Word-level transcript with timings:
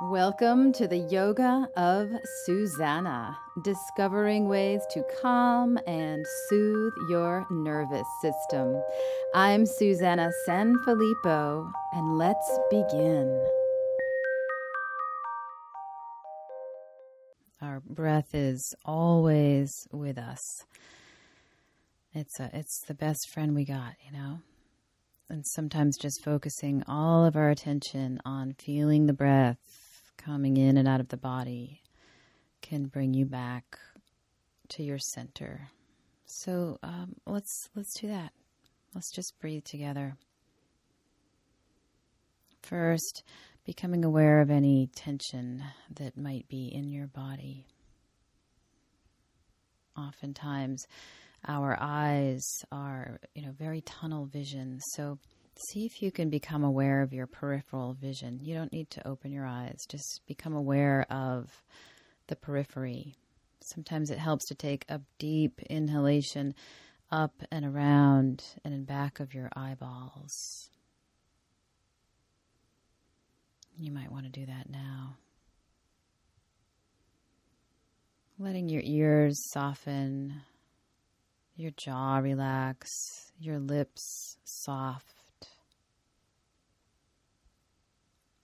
Welcome 0.00 0.72
to 0.74 0.86
the 0.86 1.08
Yoga 1.10 1.68
of 1.76 2.08
Susannah, 2.44 3.36
discovering 3.64 4.46
ways 4.46 4.80
to 4.92 5.02
calm 5.20 5.76
and 5.88 6.24
soothe 6.48 6.92
your 7.10 7.44
nervous 7.50 8.06
system. 8.22 8.80
I'm 9.34 9.66
Susannah 9.66 10.30
Sanfilippo, 10.46 11.72
and 11.94 12.16
let's 12.16 12.60
begin. 12.70 13.44
Our 17.60 17.80
breath 17.80 18.36
is 18.36 18.76
always 18.84 19.88
with 19.90 20.16
us. 20.16 20.64
It's 22.14 22.38
a, 22.38 22.50
it's 22.52 22.84
the 22.86 22.94
best 22.94 23.30
friend 23.30 23.52
we 23.52 23.64
got, 23.64 23.94
you 24.06 24.16
know. 24.16 24.38
And 25.28 25.44
sometimes 25.44 25.98
just 25.98 26.22
focusing 26.22 26.84
all 26.86 27.24
of 27.24 27.34
our 27.34 27.50
attention 27.50 28.20
on 28.24 28.54
feeling 28.60 29.06
the 29.06 29.12
breath 29.12 29.58
coming 30.18 30.56
in 30.56 30.76
and 30.76 30.86
out 30.86 31.00
of 31.00 31.08
the 31.08 31.16
body 31.16 31.80
can 32.60 32.86
bring 32.86 33.14
you 33.14 33.24
back 33.24 33.78
to 34.68 34.82
your 34.82 34.98
center. 34.98 35.70
So 36.26 36.78
um, 36.82 37.14
let's 37.26 37.70
let's 37.74 37.98
do 37.98 38.08
that. 38.08 38.32
Let's 38.94 39.10
just 39.10 39.32
breathe 39.40 39.64
together. 39.64 40.16
First, 42.62 43.22
becoming 43.64 44.04
aware 44.04 44.40
of 44.40 44.50
any 44.50 44.88
tension 44.94 45.62
that 45.96 46.18
might 46.18 46.48
be 46.48 46.68
in 46.68 46.88
your 46.88 47.06
body. 47.06 47.64
Oftentimes, 49.96 50.86
our 51.46 51.76
eyes 51.80 52.44
are, 52.70 53.20
you 53.34 53.42
know, 53.42 53.52
very 53.52 53.80
tunnel 53.82 54.26
vision. 54.26 54.80
So 54.94 55.18
see 55.58 55.84
if 55.84 56.02
you 56.02 56.10
can 56.10 56.30
become 56.30 56.64
aware 56.64 57.02
of 57.02 57.12
your 57.12 57.26
peripheral 57.26 57.94
vision. 57.94 58.38
You 58.40 58.54
don't 58.54 58.72
need 58.72 58.90
to 58.90 59.06
open 59.06 59.32
your 59.32 59.46
eyes, 59.46 59.84
just 59.88 60.22
become 60.26 60.54
aware 60.54 61.06
of 61.10 61.62
the 62.28 62.36
periphery. 62.36 63.14
Sometimes 63.60 64.10
it 64.10 64.18
helps 64.18 64.46
to 64.46 64.54
take 64.54 64.84
a 64.88 65.00
deep 65.18 65.60
inhalation 65.68 66.54
up 67.10 67.42
and 67.50 67.64
around 67.64 68.44
and 68.64 68.72
in 68.72 68.84
back 68.84 69.20
of 69.20 69.34
your 69.34 69.50
eyeballs. 69.56 70.70
You 73.76 73.92
might 73.92 74.12
want 74.12 74.24
to 74.24 74.30
do 74.30 74.46
that 74.46 74.68
now. 74.70 75.16
Letting 78.38 78.68
your 78.68 78.82
ears 78.84 79.50
soften, 79.50 80.42
your 81.56 81.72
jaw 81.72 82.18
relax, 82.18 83.32
your 83.40 83.58
lips 83.58 84.36
soft 84.44 85.17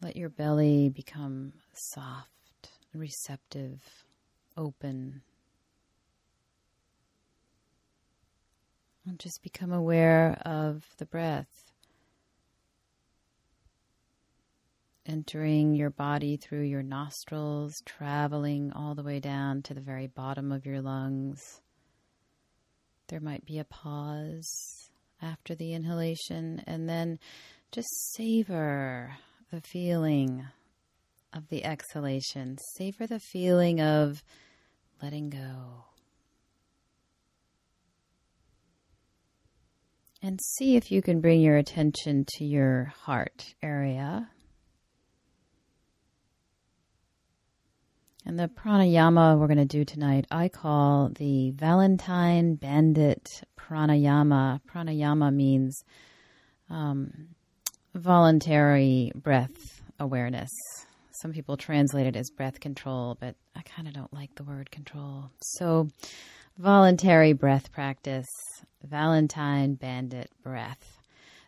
Let 0.00 0.16
your 0.16 0.28
belly 0.28 0.88
become 0.88 1.54
soft, 1.72 2.70
receptive, 2.94 3.82
open. 4.56 5.22
And 9.06 9.18
just 9.18 9.42
become 9.42 9.72
aware 9.72 10.40
of 10.44 10.84
the 10.98 11.06
breath 11.06 11.68
entering 15.08 15.74
your 15.74 15.90
body 15.90 16.36
through 16.36 16.62
your 16.62 16.82
nostrils, 16.82 17.74
traveling 17.86 18.70
all 18.72 18.94
the 18.94 19.02
way 19.02 19.18
down 19.18 19.62
to 19.62 19.74
the 19.74 19.80
very 19.80 20.06
bottom 20.06 20.52
of 20.52 20.66
your 20.66 20.82
lungs. 20.82 21.62
There 23.08 23.20
might 23.20 23.46
be 23.46 23.58
a 23.58 23.64
pause 23.64 24.90
after 25.22 25.54
the 25.54 25.72
inhalation, 25.72 26.62
and 26.66 26.88
then 26.88 27.18
just 27.72 27.88
savor 28.12 29.16
the 29.50 29.60
feeling 29.60 30.46
of 31.32 31.48
the 31.48 31.64
exhalation. 31.64 32.58
Savor 32.76 33.06
the 33.06 33.20
feeling 33.20 33.80
of 33.80 34.22
letting 35.02 35.30
go. 35.30 35.84
And 40.20 40.40
see 40.56 40.76
if 40.76 40.90
you 40.90 41.00
can 41.00 41.20
bring 41.20 41.40
your 41.40 41.56
attention 41.56 42.26
to 42.36 42.44
your 42.44 42.92
heart 43.04 43.54
area. 43.62 44.30
And 48.26 48.38
the 48.38 48.48
pranayama 48.48 49.38
we're 49.38 49.46
going 49.46 49.56
to 49.56 49.64
do 49.64 49.84
tonight, 49.84 50.26
I 50.30 50.48
call 50.48 51.10
the 51.16 51.52
Valentine 51.52 52.56
Bandit 52.56 53.42
Pranayama. 53.56 54.60
Pranayama 54.70 55.32
means 55.32 55.82
um, 56.68 57.28
voluntary 57.94 59.12
breath 59.14 59.82
awareness. 59.98 60.50
Some 61.12 61.32
people 61.32 61.56
translate 61.56 62.06
it 62.06 62.16
as 62.16 62.30
breath 62.30 62.60
control, 62.60 63.16
but 63.18 63.34
I 63.56 63.62
kind 63.62 63.88
of 63.88 63.94
don't 63.94 64.12
like 64.12 64.34
the 64.36 64.44
word 64.44 64.70
control. 64.70 65.30
So, 65.42 65.88
voluntary 66.58 67.32
breath 67.32 67.72
practice, 67.72 68.28
Valentine 68.84 69.74
Bandit 69.74 70.30
breath. 70.42 70.98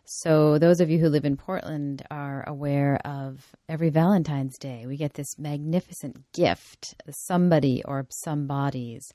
So, 0.03 0.57
those 0.57 0.81
of 0.81 0.89
you 0.89 0.99
who 0.99 1.07
live 1.07 1.23
in 1.23 1.37
Portland 1.37 2.05
are 2.11 2.43
aware 2.47 2.99
of 3.05 3.55
every 3.69 3.89
Valentine's 3.89 4.57
Day, 4.57 4.85
we 4.85 4.97
get 4.97 5.13
this 5.13 5.39
magnificent 5.39 6.17
gift, 6.33 6.95
somebody 7.09 7.81
or 7.85 8.05
some 8.09 8.47
bodies 8.47 9.09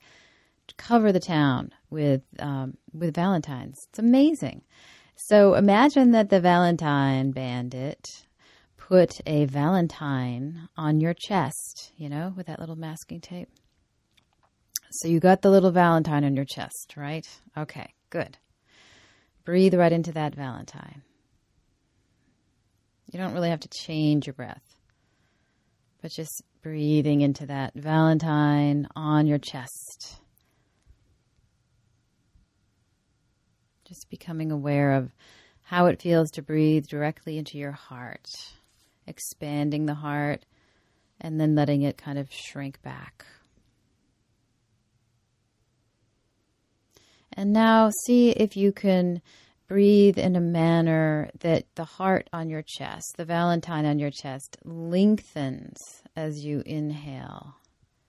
to 0.69 0.75
cover 0.77 1.13
the 1.13 1.21
town 1.21 1.71
with 1.91 2.23
um, 2.39 2.79
with 2.95 3.15
Valentines. 3.15 3.87
It's 3.91 3.99
amazing. 3.99 4.63
So 5.17 5.55
imagine 5.55 6.11
that 6.13 6.29
the 6.29 6.41
Valentine 6.41 7.31
bandit 7.31 8.07
put 8.77 9.13
a 9.27 9.47
Valentine 9.47 10.69
on 10.77 11.01
your 11.01 11.15
chest, 11.15 11.93
you 11.97 12.09
know, 12.09 12.35
with 12.37 12.47
that 12.47 12.61
little 12.61 12.77
masking 12.77 13.21
tape. 13.21 13.49
So 14.91 15.09
you 15.09 15.19
got 15.19 15.43
the 15.43 15.51
little 15.51 15.73
Valentine 15.73 16.23
on 16.25 16.37
your 16.37 16.45
chest, 16.45 16.95
right? 16.97 17.27
Okay, 17.57 17.93
good. 18.11 18.37
Breathe 19.45 19.75
right 19.75 19.93
into 19.93 20.13
that 20.13 20.35
Valentine. 20.35 21.03
You 23.11 23.19
don't 23.19 23.33
really 23.33 23.51
have 23.51 23.61
to 23.61 23.69
change 23.69 24.27
your 24.27 24.35
breath, 24.35 24.77
but 26.03 26.11
just 26.11 26.43
breathing 26.63 27.23
into 27.23 27.47
that 27.47 27.73
Valentine 27.75 28.87
on 28.95 29.27
your 29.27 29.39
chest. 29.39 30.21
Just 33.87 34.11
becoming 34.11 34.51
aware 34.51 34.93
of 34.93 35.13
how 35.63 35.87
it 35.87 36.03
feels 36.03 36.31
to 36.33 36.43
breathe 36.43 36.87
directly 36.87 37.39
into 37.39 37.57
your 37.57 37.73
heart, 37.73 38.27
expanding 39.07 39.87
the 39.87 39.95
heart, 39.95 40.45
and 41.21 41.41
then 41.41 41.55
letting 41.55 41.83
it 41.83 41.97
kind 41.97 42.19
of 42.19 42.29
shrink 42.33 42.83
back. 42.83 43.25
And 47.33 47.53
now 47.53 47.91
see 48.07 48.31
if 48.31 48.57
you 48.57 48.73
can 48.73 49.23
breathe 49.69 50.19
in 50.19 50.35
a 50.35 50.41
manner 50.41 51.31
that 51.41 51.67
the 51.77 51.85
heart 51.85 52.29
on 52.33 52.49
your 52.49 52.63
chest, 52.67 53.15
the 53.17 53.25
valentine 53.25 53.85
on 53.85 54.01
your 54.01 54.11
chest, 54.11 54.57
lengthens 54.65 55.79
as 56.17 56.45
you 56.45 56.63
inhale. 56.67 57.55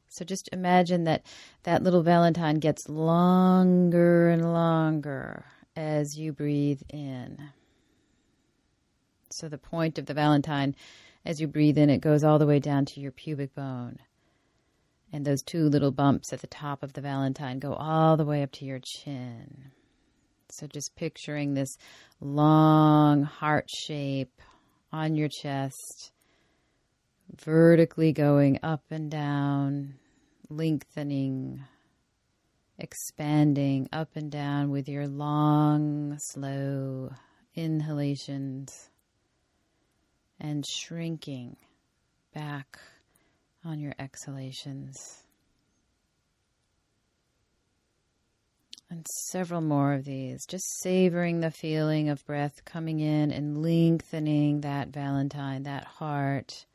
So 0.10 0.26
just 0.26 0.50
imagine 0.52 1.04
that 1.04 1.24
that 1.64 1.84
little 1.84 2.02
valentine 2.02 2.56
gets 2.56 2.90
longer 2.90 4.30
and 4.30 4.54
longer 4.54 5.46
as 5.78 6.18
you 6.18 6.34
breathe 6.34 6.82
in. 6.90 7.38
So 9.30 9.48
the 9.48 9.60
point 9.60 10.00
of 10.00 10.08
the 10.08 10.16
Valentine, 10.16 10.76
as 11.24 11.40
you 11.40 11.48
breathe 11.48 11.78
in, 11.78 11.92
it 11.92 12.02
goes 12.02 12.24
all 12.24 12.40
the 12.40 12.48
way 12.48 12.60
down 12.60 12.86
to 12.86 13.00
your 13.00 13.12
pubic 13.12 13.54
bone. 13.54 14.00
And 15.14 15.24
those 15.24 15.44
two 15.44 15.70
little 15.70 15.92
bumps 15.92 16.34
at 16.34 16.42
the 16.42 16.48
top 16.48 16.82
of 16.82 16.94
the 16.94 17.02
Valentine 17.02 17.60
go 17.60 17.74
all 17.74 18.18
the 18.18 18.26
way 18.26 18.42
up 18.42 18.52
to 18.54 18.66
your 18.66 18.80
chin. 18.84 19.72
So 20.50 20.66
just 20.66 20.96
picturing 20.96 21.54
this 21.54 21.78
long 22.20 23.24
heart 23.24 23.70
shape 23.70 24.42
on 24.92 25.16
your 25.16 25.30
chest, 25.30 26.12
vertically 27.44 28.14
going 28.14 28.60
up 28.64 28.84
and 28.90 29.12
down, 29.12 29.96
lengthening 30.50 31.64
expanding 32.80 33.90
up 33.92 34.16
and 34.16 34.32
down 34.32 34.70
with 34.70 34.88
your 34.88 35.08
long, 35.08 36.18
slow 36.20 37.12
inhalations 37.56 38.90
and 40.40 40.64
shrinking 40.66 41.58
back 42.34 42.80
on 43.66 43.80
your 43.80 43.94
exhalations. 43.98 45.24
And 48.90 49.06
several 49.32 49.60
more 49.60 49.94
of 49.94 50.06
these, 50.06 50.46
just 50.46 50.80
savoring 50.82 51.42
the 51.42 51.52
feeling 51.52 52.08
of 52.08 52.26
breath 52.26 52.64
coming 52.64 53.02
in 53.02 53.32
and 53.32 53.62
lengthening 53.62 54.62
that 54.62 54.90
Valentine, 54.90 55.64
that 55.64 55.84
heart 55.84 56.66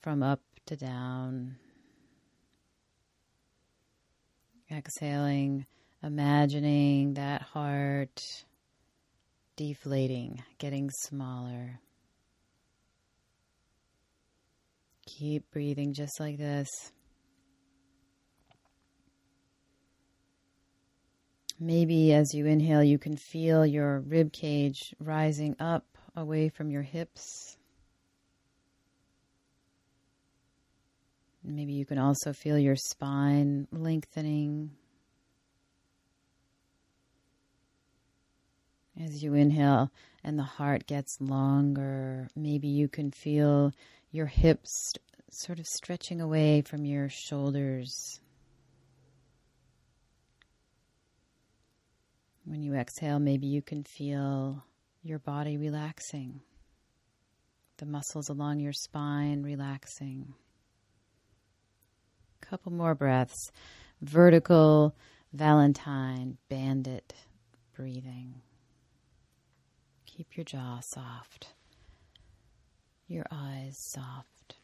from 0.00 0.22
up 0.22 0.40
to 0.66 0.76
down 0.76 1.56
Exhaling, 4.72 5.66
imagining 6.02 7.14
that 7.14 7.42
heart 7.42 8.22
deflating, 9.56 10.42
getting 10.58 10.88
smaller. 11.02 11.78
Keep 15.06 15.50
breathing 15.50 15.92
just 15.92 16.18
like 16.18 16.38
this. 16.38 16.68
Maybe 21.60 22.14
as 22.14 22.32
you 22.32 22.46
inhale, 22.46 22.82
you 22.82 22.98
can 22.98 23.16
feel 23.16 23.66
your 23.66 24.00
rib 24.00 24.32
cage 24.32 24.94
rising 24.98 25.54
up 25.60 25.84
away 26.16 26.48
from 26.48 26.70
your 26.70 26.82
hips. 26.82 27.56
Maybe 31.44 31.72
you 31.72 31.84
can 31.84 31.98
also 31.98 32.32
feel 32.32 32.58
your 32.58 32.76
spine 32.76 33.66
lengthening. 33.72 34.70
As 39.00 39.22
you 39.22 39.34
inhale 39.34 39.90
and 40.22 40.38
the 40.38 40.44
heart 40.44 40.86
gets 40.86 41.20
longer, 41.20 42.28
maybe 42.36 42.68
you 42.68 42.88
can 42.88 43.10
feel 43.10 43.72
your 44.12 44.26
hips 44.26 44.92
sort 45.30 45.58
of 45.58 45.66
stretching 45.66 46.20
away 46.20 46.62
from 46.62 46.84
your 46.84 47.08
shoulders. 47.08 48.20
When 52.44 52.62
you 52.62 52.74
exhale, 52.74 53.18
maybe 53.18 53.46
you 53.46 53.62
can 53.62 53.82
feel 53.82 54.64
your 55.02 55.18
body 55.18 55.56
relaxing, 55.56 56.40
the 57.78 57.86
muscles 57.86 58.28
along 58.28 58.60
your 58.60 58.72
spine 58.72 59.42
relaxing. 59.42 60.34
Couple 62.52 62.72
more 62.72 62.94
breaths. 62.94 63.50
Vertical 64.02 64.94
Valentine 65.32 66.36
bandit 66.50 67.14
breathing. 67.74 68.42
Keep 70.04 70.36
your 70.36 70.44
jaw 70.44 70.80
soft, 70.82 71.54
your 73.08 73.24
eyes 73.32 73.74
soft. 73.78 74.56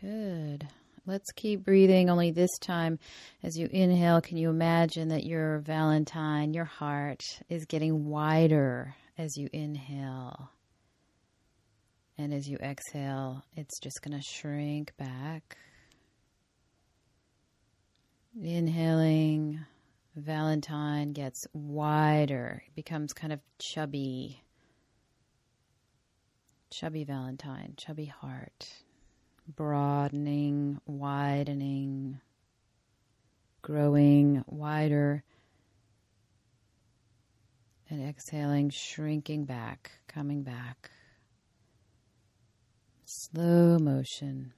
Good. 0.00 0.66
Let's 1.06 1.32
keep 1.32 1.64
breathing. 1.64 2.08
Only 2.08 2.30
this 2.30 2.56
time, 2.60 2.98
as 3.42 3.58
you 3.58 3.68
inhale, 3.70 4.22
can 4.22 4.38
you 4.38 4.48
imagine 4.48 5.08
that 5.08 5.24
your 5.24 5.58
Valentine, 5.58 6.54
your 6.54 6.64
heart, 6.64 7.20
is 7.50 7.66
getting 7.66 8.06
wider 8.06 8.94
as 9.18 9.36
you 9.36 9.50
inhale? 9.52 10.50
And 12.16 12.32
as 12.32 12.48
you 12.48 12.56
exhale, 12.56 13.44
it's 13.54 13.78
just 13.80 14.00
going 14.02 14.18
to 14.18 14.24
shrink 14.26 14.96
back. 14.96 15.58
Inhaling, 18.40 19.60
Valentine 20.16 21.12
gets 21.12 21.44
wider, 21.52 22.62
becomes 22.74 23.12
kind 23.12 23.32
of 23.32 23.40
chubby. 23.58 24.40
Chubby 26.70 27.04
Valentine, 27.04 27.74
chubby 27.76 28.06
heart 28.06 28.83
broadening, 29.46 30.80
widening, 30.86 32.20
growing 33.62 34.44
wider, 34.46 35.22
and 37.88 38.08
exhaling, 38.08 38.70
shrinking 38.70 39.44
back, 39.44 39.90
coming 40.08 40.42
back. 40.42 40.90
Slow 43.04 43.78
motion. 43.78 44.52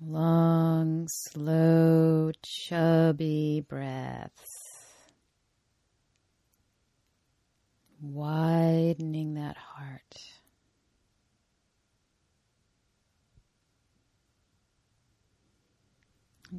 Long, 0.00 1.06
slow, 1.08 2.32
chubby 2.42 3.64
breaths. 3.66 4.74
Widening 8.00 9.34
that 9.34 9.56
heart. 9.56 10.02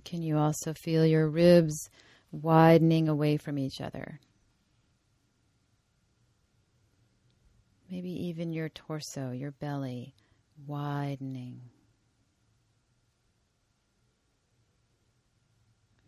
Can 0.05 0.21
you 0.21 0.37
also 0.37 0.73
feel 0.73 1.05
your 1.05 1.27
ribs 1.27 1.89
widening 2.31 3.09
away 3.09 3.37
from 3.37 3.57
each 3.57 3.81
other? 3.81 4.19
Maybe 7.89 8.11
even 8.27 8.53
your 8.53 8.69
torso, 8.69 9.31
your 9.31 9.51
belly 9.51 10.13
widening. 10.67 11.61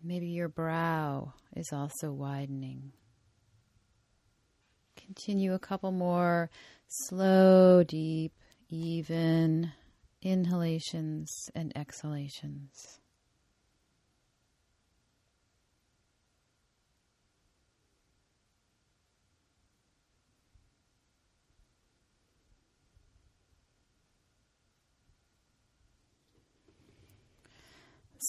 Maybe 0.04 0.28
your 0.28 0.48
brow 0.48 1.34
is 1.56 1.70
also 1.74 2.12
widening. 2.12 2.92
Continue 4.96 5.54
a 5.54 5.60
couple 5.60 5.92
more 5.92 6.50
slow, 6.88 7.84
deep, 7.84 8.34
even 8.70 9.72
inhalations 10.22 11.32
and 11.56 11.76
exhalations. 11.76 13.00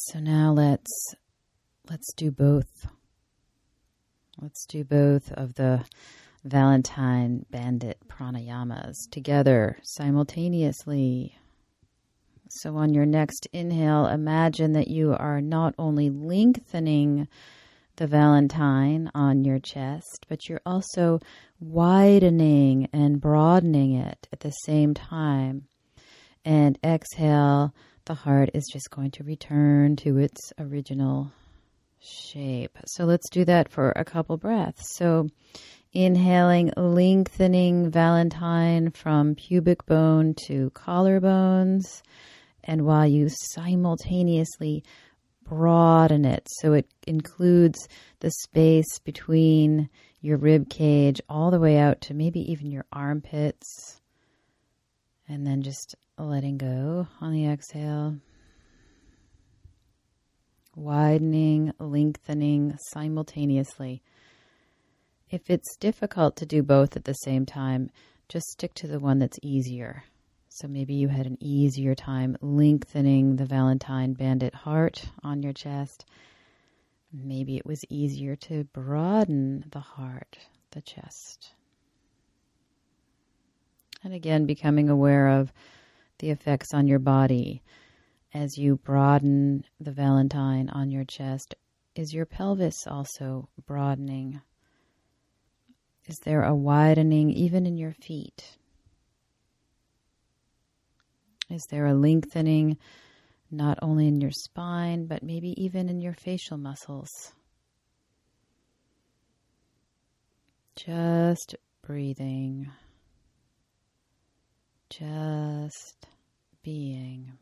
So 0.02 0.20
now 0.20 0.52
let's 0.52 1.16
let's 1.90 2.12
do 2.14 2.30
both. 2.30 2.86
Let's 4.40 4.64
do 4.64 4.84
both 4.84 5.32
of 5.32 5.54
the 5.54 5.84
Valentine 6.44 7.44
Bandit 7.50 7.98
pranayamas 8.06 8.94
together 9.10 9.76
simultaneously. 9.82 11.36
So 12.48 12.76
on 12.76 12.94
your 12.94 13.06
next 13.06 13.48
inhale, 13.52 14.06
imagine 14.06 14.72
that 14.74 14.86
you 14.86 15.16
are 15.18 15.40
not 15.40 15.74
only 15.78 16.10
lengthening 16.10 17.26
the 17.96 18.06
Valentine 18.06 19.10
on 19.16 19.44
your 19.44 19.58
chest, 19.58 20.26
but 20.28 20.48
you're 20.48 20.62
also 20.64 21.18
widening 21.58 22.88
and 22.92 23.20
broadening 23.20 23.94
it 23.94 24.28
at 24.32 24.40
the 24.40 24.52
same 24.52 24.94
time. 24.94 25.66
And 26.44 26.78
exhale, 26.84 27.74
the 28.08 28.14
heart 28.14 28.50
is 28.54 28.66
just 28.72 28.90
going 28.90 29.12
to 29.12 29.22
return 29.22 29.94
to 29.94 30.16
its 30.16 30.52
original 30.58 31.30
shape. 32.00 32.76
So 32.86 33.04
let's 33.04 33.28
do 33.28 33.44
that 33.44 33.70
for 33.70 33.92
a 33.94 34.04
couple 34.04 34.38
breaths. 34.38 34.96
So 34.96 35.28
inhaling, 35.92 36.72
lengthening 36.76 37.90
Valentine 37.90 38.90
from 38.90 39.34
pubic 39.34 39.84
bone 39.84 40.34
to 40.46 40.70
collarbones. 40.70 42.02
And 42.64 42.86
while 42.86 43.06
you 43.06 43.28
simultaneously 43.28 44.84
broaden 45.44 46.24
it, 46.24 46.46
so 46.60 46.72
it 46.72 46.86
includes 47.06 47.88
the 48.20 48.30
space 48.30 48.98
between 49.04 49.90
your 50.22 50.38
rib 50.38 50.70
cage 50.70 51.20
all 51.28 51.50
the 51.50 51.60
way 51.60 51.76
out 51.76 52.00
to 52.02 52.14
maybe 52.14 52.40
even 52.50 52.70
your 52.70 52.86
armpits. 52.90 54.00
And 55.28 55.46
then 55.46 55.60
just 55.60 55.94
letting 56.24 56.58
go 56.58 57.06
on 57.20 57.32
the 57.32 57.46
exhale. 57.46 58.16
Widening, 60.74 61.72
lengthening 61.78 62.76
simultaneously. 62.90 64.02
If 65.30 65.50
it's 65.50 65.76
difficult 65.76 66.36
to 66.36 66.46
do 66.46 66.62
both 66.62 66.96
at 66.96 67.04
the 67.04 67.14
same 67.14 67.44
time, 67.44 67.90
just 68.28 68.46
stick 68.46 68.74
to 68.74 68.86
the 68.86 68.98
one 68.98 69.18
that's 69.18 69.38
easier. 69.42 70.04
So 70.48 70.66
maybe 70.66 70.94
you 70.94 71.08
had 71.08 71.26
an 71.26 71.38
easier 71.40 71.94
time 71.94 72.36
lengthening 72.40 73.36
the 73.36 73.44
Valentine 73.44 74.14
Bandit 74.14 74.54
heart 74.54 75.08
on 75.22 75.42
your 75.42 75.52
chest. 75.52 76.06
Maybe 77.12 77.56
it 77.56 77.66
was 77.66 77.80
easier 77.88 78.36
to 78.36 78.64
broaden 78.64 79.64
the 79.70 79.80
heart, 79.80 80.38
the 80.72 80.80
chest. 80.80 81.52
And 84.02 84.12
again, 84.12 84.46
becoming 84.46 84.88
aware 84.88 85.28
of 85.28 85.52
the 86.18 86.30
effects 86.30 86.74
on 86.74 86.86
your 86.86 86.98
body 86.98 87.62
as 88.34 88.56
you 88.56 88.76
broaden 88.76 89.64
the 89.80 89.92
Valentine 89.92 90.68
on 90.70 90.90
your 90.90 91.04
chest. 91.04 91.54
Is 91.94 92.12
your 92.12 92.26
pelvis 92.26 92.86
also 92.86 93.48
broadening? 93.66 94.40
Is 96.06 96.16
there 96.24 96.42
a 96.42 96.54
widening 96.54 97.30
even 97.30 97.66
in 97.66 97.76
your 97.76 97.92
feet? 97.92 98.56
Is 101.50 101.62
there 101.70 101.86
a 101.86 101.94
lengthening 101.94 102.76
not 103.50 103.78
only 103.80 104.06
in 104.06 104.20
your 104.20 104.30
spine, 104.30 105.06
but 105.06 105.22
maybe 105.22 105.54
even 105.62 105.88
in 105.88 106.00
your 106.00 106.12
facial 106.12 106.58
muscles? 106.58 107.08
Just 110.76 111.56
breathing 111.82 112.70
just 114.98 116.06
being. 116.62 117.32